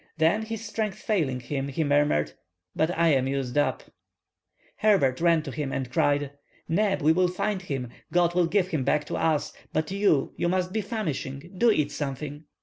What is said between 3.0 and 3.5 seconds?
am